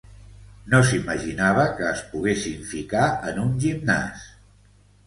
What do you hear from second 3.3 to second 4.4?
en un gimnàs.